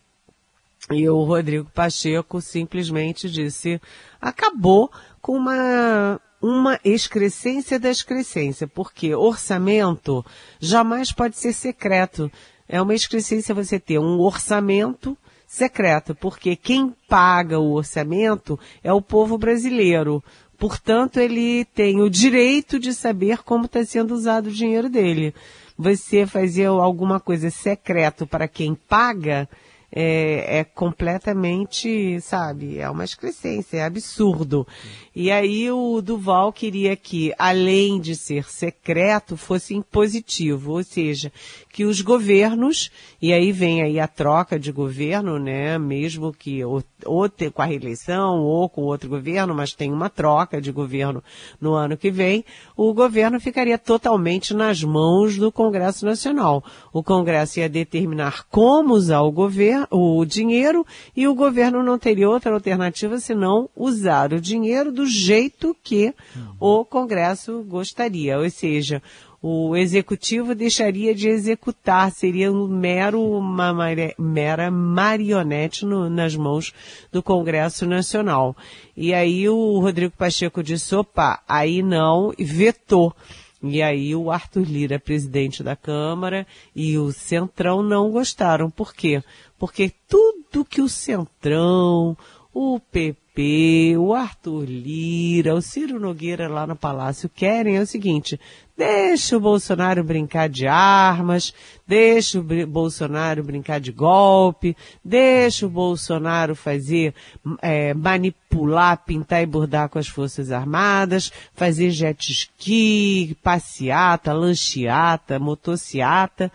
E 0.91 1.09
o 1.09 1.23
Rodrigo 1.25 1.69
Pacheco 1.75 2.41
simplesmente 2.43 3.31
disse, 3.31 3.81
acabou 4.21 4.91
com 5.25 5.39
uma 5.39 6.21
uma 6.43 6.79
excrescência 6.85 7.81
da 7.81 7.89
excrescência, 7.89 8.69
porque 8.69 9.15
orçamento 9.15 10.23
jamais 10.61 11.11
pode 11.11 11.39
ser 11.39 11.55
secreto. 11.55 12.31
É 12.69 12.83
uma 12.83 12.95
excrescência 12.95 13.55
você 13.55 13.81
ter 13.81 13.99
um 13.99 14.21
orçamento 14.21 15.17
secreto, 15.47 16.15
porque 16.15 16.55
quem 16.55 16.95
paga 17.09 17.59
o 17.59 17.73
orçamento 17.73 18.61
é 18.83 18.93
o 18.93 19.01
povo 19.01 19.39
brasileiro. 19.39 20.23
Portanto, 20.59 21.19
ele 21.19 21.65
tem 21.65 22.03
o 22.03 22.11
direito 22.11 22.79
de 22.79 22.93
saber 22.93 23.39
como 23.39 23.65
está 23.65 23.83
sendo 23.83 24.15
usado 24.15 24.49
o 24.49 24.53
dinheiro 24.53 24.91
dele. 24.91 25.35
Você 25.79 26.27
fazer 26.27 26.67
alguma 26.67 27.19
coisa 27.19 27.49
secreto 27.49 28.27
para 28.27 28.47
quem 28.47 28.75
paga 28.75 29.49
é, 29.97 30.59
é, 30.59 30.65
completamente, 30.65 32.21
sabe, 32.21 32.79
é 32.79 32.91
uma 32.91 33.05
excrescência, 33.05 33.77
é 33.77 33.85
absurdo. 33.85 34.67
E 35.15 35.31
aí 35.31 35.71
o 35.71 36.03
Duval 36.03 36.53
queria 36.53 36.97
que, 36.97 37.33
além 37.39 38.01
de 38.01 38.17
ser 38.17 38.51
secreto, 38.51 39.37
fosse 39.37 39.73
impositivo, 39.73 40.73
ou 40.73 40.83
seja, 40.83 41.33
que 41.73 41.85
os 41.85 42.01
governos, 42.01 42.91
e 43.23 43.33
aí 43.33 43.53
vem 43.53 43.83
aí 43.83 44.01
a 44.01 44.09
troca 44.09 44.59
de 44.59 44.73
governo, 44.73 45.39
né, 45.39 45.79
mesmo 45.79 46.33
que 46.33 46.65
ou, 46.65 46.83
ou 47.07 47.29
ter, 47.29 47.51
com 47.51 47.63
a 47.63 47.65
reeleição 47.65 48.41
ou 48.41 48.69
com 48.69 48.83
outro 48.83 49.09
governo, 49.09 49.55
mas 49.55 49.73
tem 49.73 49.93
uma 49.93 50.09
troca 50.09 50.61
de 50.61 50.71
governo 50.73 51.23
no 51.61 51.75
ano 51.75 51.97
que 51.97 52.11
vem, 52.11 52.45
o 52.77 52.93
governo 52.93 53.41
ficaria 53.41 53.79
totalmente 53.79 54.55
nas 54.55 54.83
mãos 54.83 55.37
do 55.37 55.51
Congresso 55.51 56.05
Nacional. 56.05 56.65
O 56.93 57.03
Congresso 57.03 57.61
ia 57.61 57.69
determinar 57.69 58.45
como 58.51 58.95
usar 58.95 59.21
o 59.21 59.33
governo, 59.33 59.87
o 59.91 60.25
dinheiro, 60.25 60.87
e 61.17 61.27
o 61.29 61.35
governo 61.35 61.83
não 61.83 61.99
teria 61.99 62.29
outra 62.29 62.53
alternativa 62.53 63.19
senão 63.19 63.69
usar 63.77 64.33
o 64.33 64.41
dinheiro 64.41 64.93
do 64.93 65.07
jeito 65.07 65.77
que 65.83 66.15
o 66.59 66.85
Congresso 66.85 67.63
gostaria. 67.65 68.39
Ou 68.39 68.51
seja, 68.51 69.03
o 69.47 69.77
executivo 69.77 70.55
deixaria 70.55 71.15
de 71.15 71.29
executar, 71.29 72.11
seria 72.11 72.51
um 72.51 72.67
mero, 72.67 73.21
uma 73.21 73.75
mera 74.19 74.71
marionete 74.71 75.85
no, 75.85 76.09
nas 76.09 76.35
mãos 76.35 76.73
do 77.13 77.23
Congresso 77.23 77.85
Nacional. 77.85 78.57
E 78.97 79.13
aí 79.13 79.47
o 79.47 79.79
Rodrigo 79.81 80.15
Pacheco 80.17 80.63
disse, 80.63 80.95
opa, 80.95 81.43
aí 81.47 81.83
não, 81.83 82.33
vetou. 82.39 83.15
E 83.63 83.83
aí 83.83 84.17
o 84.17 84.31
Arthur 84.31 84.65
Lira, 84.67 84.99
presidente 84.99 85.63
da 85.63 85.77
Câmara, 85.77 86.47
e 86.75 86.97
o 86.97 87.13
Centrão 87.13 87.83
não 87.83 88.11
gostaram. 88.11 88.71
Por 88.71 88.95
quê? 88.95 89.23
Porque 89.59 89.93
tudo 90.09 90.65
que 90.65 90.81
o 90.81 90.89
Centrão, 90.89 92.17
o 92.55 92.79
PP, 92.79 93.97
o 93.99 94.15
Arthur 94.15 94.65
Lira, 94.67 95.57
o 95.57 95.61
Ciro 95.61 95.99
Nogueira 95.99 96.47
lá 96.47 96.69
no 96.69 96.77
Palácio 96.77 97.29
querem 97.29 97.77
é 97.77 97.81
o 97.81 97.87
seguinte, 97.87 98.39
deixa 98.77 99.37
o 99.37 99.41
Bolsonaro 99.41 100.05
brincar 100.05 100.49
de 100.49 100.65
armas, 100.69 101.53
deixa 101.85 102.39
o 102.39 102.67
Bolsonaro 102.69 103.43
brincar 103.43 103.81
de 103.81 103.91
golpe, 103.91 104.77
deixa 105.05 105.67
o 105.67 105.69
Bolsonaro 105.69 106.55
fazer, 106.55 107.13
é, 107.61 107.93
manipular, 107.93 109.05
pintar 109.05 109.43
e 109.43 109.47
bordar 109.47 109.89
com 109.89 109.99
as 109.99 110.07
Forças 110.07 110.53
Armadas, 110.53 111.33
fazer 111.55 111.91
jet 111.91 112.31
ski, 112.31 113.37
passeata, 113.43 114.33
lancheata, 114.33 115.41
motociata, 115.41 116.53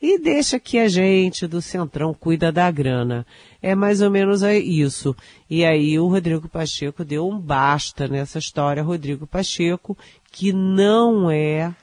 e 0.00 0.18
deixa 0.18 0.58
que 0.58 0.78
a 0.78 0.88
gente 0.88 1.46
do 1.46 1.60
Centrão 1.60 2.14
cuida 2.14 2.50
da 2.50 2.70
grana. 2.70 3.26
É 3.60 3.74
mais 3.74 4.00
ou 4.00 4.10
menos 4.10 4.42
isso. 4.42 5.14
E 5.48 5.64
aí 5.64 5.98
o 5.98 6.08
Rodrigo 6.08 6.48
Pacheco 6.48 7.04
deu 7.04 7.28
um 7.28 7.38
basta 7.38 8.08
nessa 8.08 8.38
história. 8.38 8.82
Rodrigo 8.82 9.26
Pacheco, 9.26 9.96
que 10.32 10.52
não 10.52 11.30
é 11.30 11.74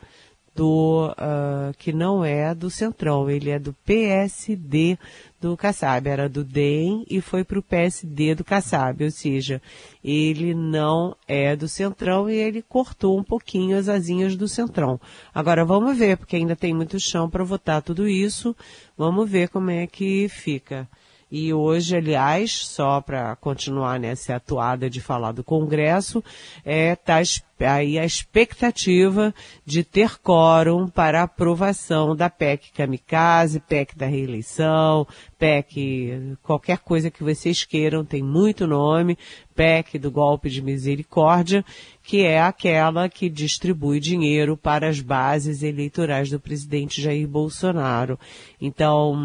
do 0.58 1.12
uh, 1.12 1.72
que 1.78 1.94
não 1.94 2.26
é 2.26 2.56
do 2.56 2.68
Centrão, 2.68 3.30
ele 3.30 3.52
é 3.52 3.60
do 3.60 3.74
PSD 3.86 4.98
do 5.40 5.56
Kassab, 5.56 6.10
era 6.10 6.28
do 6.28 6.44
DEM 6.44 7.06
e 7.08 7.22
foi 7.22 7.44
para 7.44 7.60
o 7.60 7.64
PSD 7.64 8.34
do 8.34 8.44
Kassab, 8.44 9.04
ou 9.04 9.12
seja, 9.12 9.62
ele 10.04 10.56
não 10.56 11.16
é 11.28 11.56
do 11.56 11.68
Centrão 11.68 12.28
e 12.28 12.36
ele 12.36 12.64
cortou 12.64 13.20
um 13.20 13.24
pouquinho 13.24 13.78
as 13.78 13.88
asinhas 13.88 14.36
do 14.36 14.48
Centrão. 14.48 15.00
Agora 15.32 15.64
vamos 15.64 15.96
ver, 15.96 16.18
porque 16.18 16.36
ainda 16.36 16.56
tem 16.56 16.74
muito 16.74 17.00
chão 17.00 17.30
para 17.30 17.44
votar 17.44 17.84
tudo 17.84 18.08
isso, 18.08 18.56
vamos 18.98 19.30
ver 19.30 19.50
como 19.50 19.70
é 19.70 19.86
que 19.86 20.28
fica. 20.28 20.90
E 21.30 21.54
hoje, 21.54 21.96
aliás, 21.96 22.66
só 22.66 23.02
para 23.02 23.36
continuar 23.36 24.00
nessa 24.00 24.38
atuada 24.38 24.90
de 24.90 25.02
falar 25.02 25.34
do 25.34 25.44
Congresso, 25.44 26.24
é, 26.64 26.96
tá 26.96 27.22
aí 27.66 27.98
a 27.98 28.06
expectativa 28.06 29.34
de 29.66 29.84
ter 29.84 30.18
quórum 30.20 30.88
para 30.88 31.24
aprovação 31.24 32.16
da 32.16 32.30
PEC 32.30 32.72
Kamikaze, 32.72 33.60
PEC 33.60 33.98
da 33.98 34.06
reeleição, 34.06 35.08
PEC, 35.38 36.38
qualquer 36.44 36.80
coisa 36.80 37.10
que 37.10 37.24
vocês 37.24 37.64
queiram, 37.64 38.06
tem 38.06 38.22
muito 38.22 38.68
nome, 38.68 39.18
PEC 39.56 39.98
do 39.98 40.12
golpe 40.12 40.50
de 40.50 40.62
misericórdia, 40.62 41.66
que 42.04 42.24
é 42.24 42.40
aquela 42.40 43.10
que 43.10 43.30
distribui 43.30 44.00
dinheiro 44.00 44.56
para 44.56 44.88
as 44.88 45.02
bases 45.02 45.64
eleitorais 45.64 46.30
do 46.30 46.40
presidente 46.40 47.02
Jair 47.02 47.28
Bolsonaro. 47.28 48.20
Então, 48.62 49.16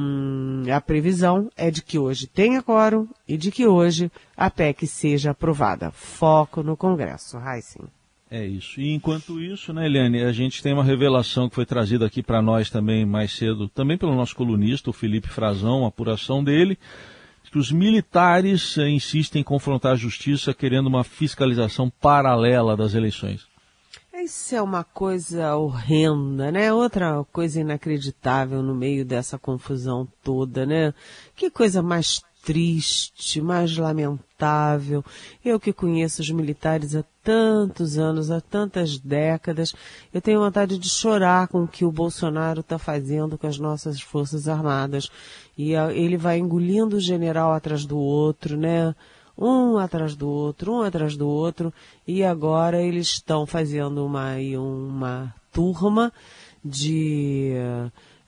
a 0.74 0.80
previsão 0.80 1.50
é 1.56 1.70
de 1.70 1.82
que 1.82 1.98
hoje 1.98 2.26
tenha 2.26 2.62
quórum 2.62 3.06
e 3.28 3.36
de 3.36 3.50
que 3.50 3.66
hoje 3.66 4.10
a 4.36 4.50
PEC 4.50 4.86
seja 4.86 5.30
aprovada. 5.30 5.90
Foco 5.90 6.62
no 6.62 6.76
Congresso. 6.76 7.38
Heissing. 7.38 8.01
É 8.34 8.46
isso. 8.46 8.80
E 8.80 8.94
enquanto 8.94 9.38
isso, 9.42 9.74
né, 9.74 9.84
Eliane, 9.84 10.22
a 10.22 10.32
gente 10.32 10.62
tem 10.62 10.72
uma 10.72 10.82
revelação 10.82 11.50
que 11.50 11.54
foi 11.54 11.66
trazida 11.66 12.06
aqui 12.06 12.22
para 12.22 12.40
nós 12.40 12.70
também 12.70 13.04
mais 13.04 13.36
cedo, 13.36 13.68
também 13.68 13.98
pelo 13.98 14.14
nosso 14.14 14.34
colunista, 14.34 14.88
o 14.88 14.92
Felipe 14.94 15.28
Frazão, 15.28 15.84
a 15.84 15.88
apuração 15.88 16.42
dele, 16.42 16.78
que 17.50 17.58
os 17.58 17.70
militares 17.70 18.78
eh, 18.78 18.88
insistem 18.88 19.42
em 19.42 19.44
confrontar 19.44 19.92
a 19.92 19.96
justiça 19.96 20.54
querendo 20.54 20.86
uma 20.86 21.04
fiscalização 21.04 21.90
paralela 21.90 22.74
das 22.74 22.94
eleições. 22.94 23.46
Isso 24.14 24.54
é 24.54 24.62
uma 24.62 24.82
coisa 24.82 25.54
horrenda, 25.54 26.50
né? 26.50 26.72
Outra 26.72 27.22
coisa 27.30 27.60
inacreditável 27.60 28.62
no 28.62 28.74
meio 28.74 29.04
dessa 29.04 29.38
confusão 29.38 30.08
toda, 30.22 30.64
né? 30.64 30.94
Que 31.36 31.50
coisa 31.50 31.82
mais 31.82 32.22
triste, 32.44 33.40
mais 33.40 33.76
lamentável. 33.76 35.04
Eu 35.44 35.60
que 35.60 35.72
conheço 35.72 36.22
os 36.22 36.30
militares 36.30 36.94
há 36.94 37.04
tantos 37.22 37.98
anos, 37.98 38.30
há 38.30 38.40
tantas 38.40 38.98
décadas, 38.98 39.74
eu 40.12 40.20
tenho 40.20 40.40
vontade 40.40 40.76
de 40.76 40.88
chorar 40.88 41.46
com 41.48 41.62
o 41.62 41.68
que 41.68 41.84
o 41.84 41.92
Bolsonaro 41.92 42.60
está 42.60 42.78
fazendo 42.78 43.38
com 43.38 43.46
as 43.46 43.58
nossas 43.58 44.00
Forças 44.00 44.48
Armadas. 44.48 45.08
E 45.56 45.72
ele 45.72 46.16
vai 46.16 46.38
engolindo 46.38 46.96
o 46.96 47.00
general 47.00 47.52
atrás 47.52 47.84
do 47.84 47.98
outro, 47.98 48.56
né? 48.56 48.94
Um 49.38 49.78
atrás 49.78 50.14
do 50.14 50.28
outro, 50.28 50.74
um 50.74 50.82
atrás 50.82 51.16
do 51.16 51.26
outro, 51.26 51.72
e 52.06 52.22
agora 52.22 52.82
eles 52.82 53.08
estão 53.08 53.46
fazendo 53.46 54.04
uma, 54.04 54.34
uma 54.58 55.34
turma 55.52 56.12
de 56.64 57.54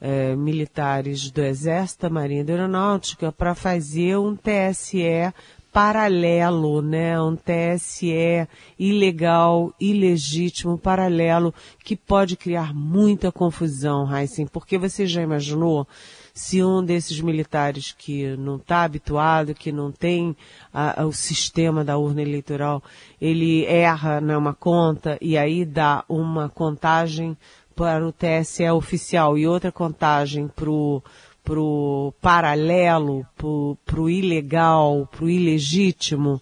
é, 0.01 0.35
militares 0.37 1.31
do 1.31 1.43
Exército, 1.43 2.03
da 2.03 2.11
Marinha 2.11 2.41
e 2.43 2.45
da 2.45 2.53
Aeronáutica 2.53 3.33
para 3.33 3.55
fazer 3.55 4.19
um 4.19 4.37
TSE 4.37 5.33
paralelo, 5.75 6.81
né? 6.81 7.21
Um 7.21 7.35
TSE 7.35 8.47
ilegal, 8.79 9.75
ilegítimo, 9.81 10.79
paralelo, 10.79 11.53
que 11.83 11.97
pode 11.97 12.37
criar 12.37 12.73
muita 12.73 13.33
confusão, 13.33 14.09
Heisen, 14.09 14.47
porque 14.47 14.79
você 14.79 15.05
já 15.05 15.21
imaginou 15.21 15.85
se 16.33 16.63
um 16.63 16.85
desses 16.85 17.21
militares 17.21 17.93
que 17.97 18.37
não 18.37 18.57
está 18.57 18.83
habituado, 18.83 19.55
que 19.55 19.73
não 19.73 19.91
tem 19.91 20.37
a, 20.73 21.05
o 21.05 21.13
sistema 21.13 21.85
da 21.85 21.97
urna 21.97 22.23
eleitoral, 22.23 22.83
ele 23.21 23.65
erra 23.67 24.21
numa 24.21 24.55
conta 24.55 25.19
e 25.21 25.37
aí 25.37 25.65
dá 25.65 26.05
uma 26.09 26.49
contagem 26.49 27.37
para 27.75 28.07
o 28.07 28.13
TSE 28.13 28.69
oficial 28.71 29.37
e 29.37 29.47
outra 29.47 29.73
contagem 29.73 30.49
para 30.49 30.71
o 30.71 32.15
paralelo, 32.21 33.27
pro, 33.37 33.77
pro 33.85 34.09
ilegal, 34.09 35.09
pro 35.11 35.29
ilegítimo, 35.29 36.41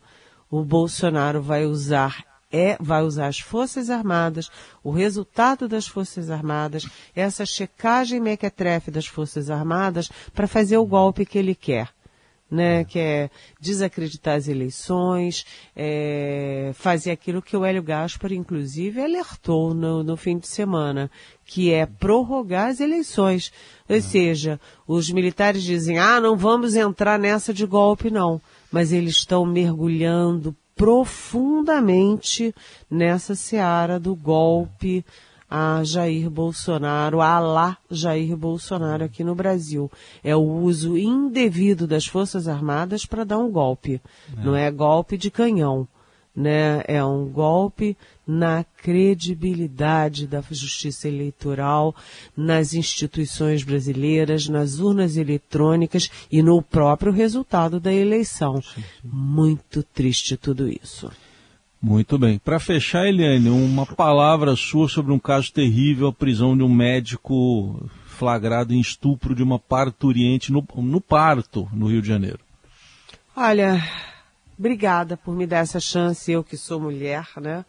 o 0.51 0.65
Bolsonaro 0.65 1.41
vai 1.41 1.65
usar 1.65 2.25
é, 2.55 2.77
vai 2.79 3.03
usar 3.03 3.29
as 3.29 3.39
Forças 3.39 3.89
Armadas, 3.89 4.51
o 4.85 4.91
resultado 4.91 5.67
das 5.67 5.87
Forças 5.87 6.31
Armadas, 6.31 6.87
essa 7.17 7.47
checagem 7.47 8.21
mequetrefe 8.21 8.91
das 8.91 9.07
Forças 9.07 9.49
Armadas 9.49 10.11
para 10.35 10.47
fazer 10.47 10.77
o 10.77 10.85
golpe 10.85 11.25
que 11.25 11.39
ele 11.39 11.55
quer 11.55 11.89
né, 12.53 12.85
que 12.85 12.99
é 12.99 13.31
desacreditar 13.59 14.37
as 14.37 14.47
eleições, 14.47 15.47
é, 15.75 16.71
fazer 16.75 17.11
aquilo 17.11 17.41
que 17.41 17.57
o 17.57 17.65
Hélio 17.65 17.83
Gaspar, 17.83 18.31
inclusive, 18.31 19.01
alertou 19.01 19.73
no, 19.73 20.03
no 20.03 20.19
fim 20.19 20.37
de 20.37 20.47
semana, 20.47 21.11
que 21.47 21.73
é 21.73 21.87
prorrogar 21.87 22.69
as 22.69 22.79
eleições. 22.79 23.51
Ou 23.89 24.01
seja, 24.03 24.61
os 24.87 25.11
militares 25.11 25.63
dizem, 25.63 25.99
ah, 25.99 26.21
não 26.21 26.37
vamos 26.37 26.77
entrar 26.77 27.19
nessa 27.19 27.55
de 27.55 27.65
golpe, 27.65 28.11
não. 28.11 28.39
Mas 28.71 28.93
eles 28.93 29.15
estão 29.15 29.47
mergulhando 29.47 30.55
profundamente 30.77 32.55
nessa 32.91 33.35
seara 33.35 33.99
do 33.99 34.15
golpe, 34.15 35.03
a 35.55 35.85
Jair 35.85 36.31
Bolsonaro, 36.31 37.21
a 37.21 37.39
lá 37.39 37.77
Jair 37.91 38.35
Bolsonaro 38.35 39.05
aqui 39.05 39.23
no 39.23 39.35
Brasil. 39.35 39.93
É 40.25 40.35
o 40.35 40.41
uso 40.41 40.97
indevido 40.97 41.87
das 41.87 42.07
Forças 42.07 42.49
Armadas 42.49 43.05
para 43.05 43.23
dar 43.23 43.37
um 43.37 43.51
golpe. 43.51 44.01
É. 44.35 44.43
Não 44.43 44.57
é 44.57 44.71
golpe 44.71 45.19
de 45.19 45.31
canhão, 45.31 45.87
né? 46.35 46.83
É 46.89 47.05
um 47.05 47.29
golpe 47.29 47.95
na 48.27 48.65
credibilidade 48.65 50.27
da 50.27 50.43
justiça 50.51 51.07
eleitoral, 51.07 51.95
nas 52.35 52.73
instituições 52.73 53.63
brasileiras, 53.63 54.49
nas 54.49 54.79
urnas 54.79 55.19
eletrônicas 55.19 56.11
e 56.31 56.43
no 56.43 56.63
próprio 56.63 57.13
resultado 57.13 57.79
da 57.79 57.93
eleição. 57.93 58.63
Muito 59.05 59.83
triste 59.83 60.35
tudo 60.35 60.67
isso. 60.67 61.11
Muito 61.83 62.17
bem. 62.17 62.39
Para 62.39 62.61
fechar, 62.61 63.09
Eliane, 63.09 63.51
uma 63.51 63.85
palavra 63.85 64.55
sua 64.55 64.89
sobre 64.89 65.13
um 65.13 65.19
caso 65.19 65.53
terrível, 65.53 66.07
a 66.07 66.13
prisão 66.13 66.57
de 66.57 66.63
um 66.63 66.69
médico 66.69 67.91
flagrado 68.07 68.73
em 68.73 68.79
estupro 68.79 69.35
de 69.35 69.43
uma 69.43 69.59
parturiente 69.59 70.53
no, 70.53 70.65
no 70.77 71.01
parto, 71.01 71.69
no 71.73 71.89
Rio 71.89 72.01
de 72.01 72.07
Janeiro. 72.07 72.39
Olha, 73.35 73.83
obrigada 74.57 75.17
por 75.17 75.35
me 75.35 75.45
dar 75.45 75.59
essa 75.59 75.81
chance, 75.81 76.31
eu 76.31 76.45
que 76.45 76.57
sou 76.57 76.79
mulher, 76.79 77.27
né? 77.41 77.65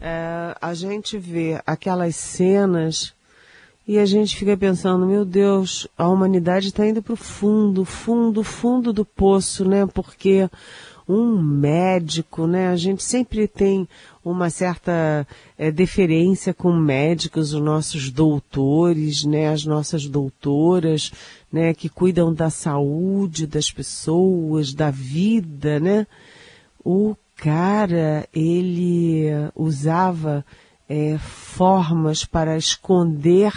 É, 0.00 0.56
a 0.60 0.74
gente 0.74 1.16
vê 1.16 1.62
aquelas 1.64 2.16
cenas 2.16 3.14
e 3.86 3.98
a 3.98 4.04
gente 4.04 4.34
fica 4.34 4.56
pensando, 4.56 5.06
meu 5.06 5.24
Deus, 5.24 5.86
a 5.96 6.08
humanidade 6.08 6.68
está 6.68 6.84
indo 6.84 7.00
para 7.00 7.12
o 7.12 7.16
fundo, 7.16 7.84
fundo, 7.84 8.42
fundo 8.42 8.92
do 8.92 9.04
poço, 9.04 9.64
né? 9.64 9.86
Porque 9.86 10.50
um 11.08 11.40
médico, 11.40 12.46
né? 12.46 12.68
A 12.68 12.76
gente 12.76 13.02
sempre 13.02 13.46
tem 13.46 13.86
uma 14.24 14.48
certa 14.48 15.26
é, 15.58 15.70
deferência 15.70 16.54
com 16.54 16.72
médicos, 16.72 17.52
os 17.52 17.60
nossos 17.60 18.10
doutores, 18.10 19.24
né? 19.24 19.48
As 19.48 19.64
nossas 19.64 20.06
doutoras, 20.06 21.12
né? 21.52 21.74
Que 21.74 21.88
cuidam 21.88 22.32
da 22.32 22.48
saúde 22.48 23.46
das 23.46 23.70
pessoas, 23.70 24.72
da 24.72 24.90
vida, 24.90 25.78
né? 25.78 26.06
O 26.82 27.14
cara, 27.36 28.26
ele 28.32 29.26
usava 29.54 30.44
é, 30.88 31.18
formas 31.18 32.24
para 32.24 32.56
esconder 32.56 33.52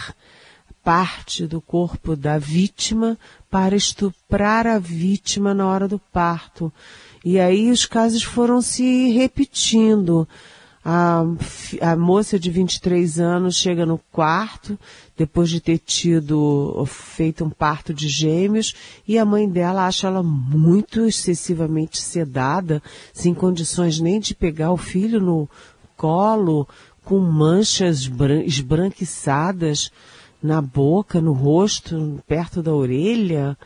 parte 0.88 1.46
do 1.46 1.60
corpo 1.60 2.16
da 2.16 2.38
vítima 2.38 3.18
para 3.52 3.76
estuprar 3.76 4.66
a 4.66 4.80
vítima 4.80 5.54
na 5.54 5.68
hora 5.68 5.86
do 5.86 6.00
parto. 6.00 6.72
E 7.26 7.38
aí 7.38 7.70
os 7.70 7.86
casos 7.86 8.24
foram 8.24 8.62
se 8.62 9.10
repetindo. 9.10 10.26
A, 10.86 11.26
a 11.82 11.94
moça 11.98 12.40
de 12.40 12.50
23 12.50 13.20
anos 13.20 13.58
chega 13.58 13.86
no 13.86 13.98
quarto, 14.14 14.80
depois 15.18 15.50
de 15.50 15.60
ter 15.60 15.78
tido, 15.78 16.82
feito 16.86 17.44
um 17.44 17.50
parto 17.50 17.94
de 17.94 18.08
gêmeos, 18.08 18.74
e 19.06 19.18
a 19.18 19.26
mãe 19.26 19.50
dela 19.50 19.88
acha 19.88 20.08
ela 20.08 20.24
muito 20.24 21.06
excessivamente 21.06 22.02
sedada, 22.02 22.82
sem 23.12 23.34
condições 23.34 24.00
nem 24.00 24.22
de 24.22 24.34
pegar 24.34 24.72
o 24.72 24.78
filho 24.78 25.20
no 25.20 25.50
colo, 25.98 26.66
com 27.04 27.20
manchas 27.20 28.10
esbranquiçadas 28.46 29.92
na 30.42 30.62
boca, 30.62 31.20
no 31.20 31.34
rosto, 31.34 32.22
perto 32.28 32.62
da 32.62 32.74
orelha. 32.74 33.58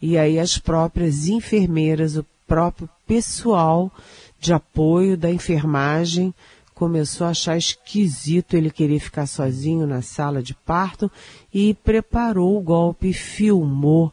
E 0.00 0.16
aí 0.16 0.38
as 0.38 0.58
próprias 0.58 1.28
enfermeiras, 1.28 2.16
o 2.16 2.24
próprio 2.46 2.88
pessoal 3.06 3.92
de 4.38 4.52
apoio 4.52 5.16
da 5.16 5.30
enfermagem 5.30 6.34
começou 6.74 7.26
a 7.26 7.30
achar 7.30 7.58
esquisito 7.58 8.54
ele 8.54 8.70
querer 8.70 8.98
ficar 9.00 9.26
sozinho 9.26 9.86
na 9.86 10.00
sala 10.00 10.42
de 10.42 10.54
parto 10.54 11.10
e 11.52 11.74
preparou 11.74 12.56
o 12.56 12.62
golpe, 12.62 13.12
filmou 13.12 14.10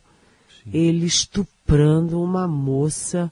Sim. 0.50 0.72
ele 0.74 1.06
estuprando 1.06 2.22
uma 2.22 2.46
moça 2.46 3.32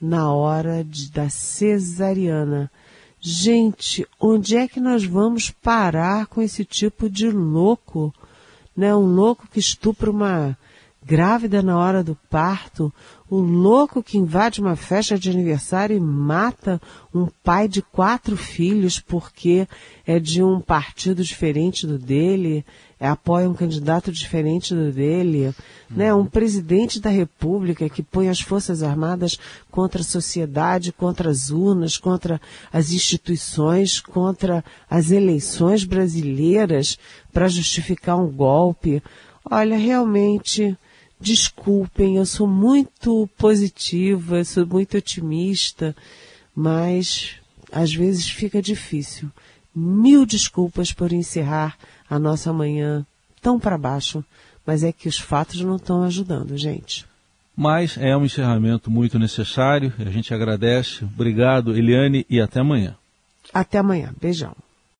na 0.00 0.32
hora 0.32 0.84
de, 0.84 1.10
da 1.10 1.28
cesariana. 1.28 2.70
Gente, 3.18 4.06
onde 4.20 4.56
é 4.56 4.68
que 4.68 4.78
nós 4.78 5.04
vamos 5.04 5.50
parar 5.50 6.26
com 6.26 6.40
esse 6.40 6.64
tipo 6.64 7.10
de 7.10 7.28
louco? 7.28 8.14
Né? 8.76 8.94
Um 8.94 9.06
louco 9.06 9.48
que 9.50 9.58
estupra 9.58 10.10
uma 10.10 10.56
grávida 11.06 11.62
na 11.62 11.78
hora 11.78 12.02
do 12.02 12.16
parto, 12.28 12.92
o 13.30 13.36
louco 13.36 14.02
que 14.02 14.18
invade 14.18 14.60
uma 14.60 14.74
festa 14.74 15.16
de 15.16 15.30
aniversário 15.30 15.96
e 15.96 16.00
mata 16.00 16.80
um 17.14 17.28
pai 17.44 17.68
de 17.68 17.80
quatro 17.80 18.36
filhos 18.36 18.98
porque 18.98 19.68
é 20.04 20.18
de 20.18 20.42
um 20.42 20.60
partido 20.60 21.22
diferente 21.22 21.86
do 21.86 21.96
dele, 21.96 22.64
apoia 22.98 23.48
um 23.48 23.54
candidato 23.54 24.10
diferente 24.10 24.74
do 24.74 24.90
dele, 24.90 25.54
né? 25.90 26.14
Um 26.14 26.24
presidente 26.24 26.98
da 26.98 27.10
república 27.10 27.88
que 27.88 28.02
põe 28.02 28.28
as 28.28 28.40
forças 28.40 28.82
armadas 28.82 29.38
contra 29.70 30.00
a 30.00 30.04
sociedade, 30.04 30.92
contra 30.92 31.30
as 31.30 31.50
urnas, 31.50 31.98
contra 31.98 32.40
as 32.72 32.92
instituições, 32.92 34.00
contra 34.00 34.64
as 34.88 35.10
eleições 35.10 35.84
brasileiras 35.84 36.98
para 37.32 37.48
justificar 37.48 38.18
um 38.18 38.30
golpe. 38.30 39.02
Olha, 39.44 39.76
realmente 39.76 40.76
Desculpem, 41.18 42.16
eu 42.16 42.26
sou 42.26 42.46
muito 42.46 43.28
positiva, 43.38 44.44
sou 44.44 44.66
muito 44.66 44.98
otimista, 44.98 45.96
mas 46.54 47.36
às 47.72 47.94
vezes 47.94 48.28
fica 48.28 48.60
difícil. 48.60 49.30
Mil 49.74 50.26
desculpas 50.26 50.92
por 50.92 51.12
encerrar 51.12 51.78
a 52.08 52.18
nossa 52.18 52.52
manhã 52.52 53.04
tão 53.40 53.58
para 53.58 53.78
baixo, 53.78 54.24
mas 54.66 54.82
é 54.82 54.92
que 54.92 55.08
os 55.08 55.18
fatos 55.18 55.60
não 55.60 55.76
estão 55.76 56.02
ajudando, 56.02 56.56
gente. 56.56 57.06
Mas 57.56 57.96
é 57.96 58.14
um 58.16 58.24
encerramento 58.24 58.90
muito 58.90 59.18
necessário, 59.18 59.92
a 59.98 60.10
gente 60.10 60.34
agradece. 60.34 61.04
Obrigado, 61.04 61.76
Eliane, 61.76 62.26
e 62.28 62.40
até 62.40 62.60
amanhã. 62.60 62.94
Até 63.54 63.78
amanhã. 63.78 64.12
Beijão. 64.20 64.54